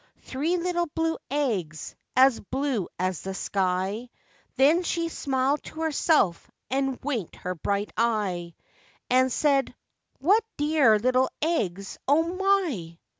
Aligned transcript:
Three 0.23 0.57
little 0.57 0.87
blue 0.87 1.19
eggs, 1.29 1.93
as 2.15 2.39
blue 2.39 2.87
as 2.97 3.21
the 3.21 3.35
sky, 3.35 4.09
Then 4.55 4.81
she 4.81 5.09
smiled 5.09 5.61
to 5.65 5.81
herself 5.81 6.49
and 6.71 6.97
winked 7.03 7.35
her 7.35 7.53
bright 7.53 7.93
eye, 7.95 8.55
And 9.11 9.31
said, 9.31 9.75
"What 10.17 10.43
dear 10.57 10.97
little 10.97 11.29
eggs, 11.43 11.99
0, 12.09 12.23
My!" 12.33 12.97